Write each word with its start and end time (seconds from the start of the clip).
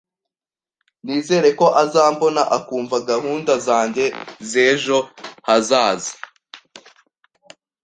Nizere 1.05 1.49
ko 1.59 1.67
azambona 1.83 2.41
akumva 2.57 2.97
gahunda 3.09 3.53
zanjye 3.67 4.05
z'ejo 4.49 4.97
hazaza 5.47 6.13